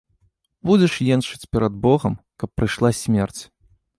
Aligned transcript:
Будзеш 0.67 0.93
енчыць 1.15 1.49
перад 1.57 1.77
богам, 1.85 2.17
каб 2.45 2.49
прыйшла 2.61 2.89
смерць. 3.01 3.39